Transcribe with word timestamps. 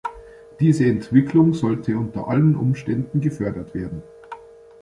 Diese 0.59 0.87
Entwicklung 0.87 1.53
sollte 1.53 1.95
unter 1.95 2.27
allen 2.27 2.55
Umständen 2.55 3.21
gefördert 3.21 3.75
werden. 3.75 4.01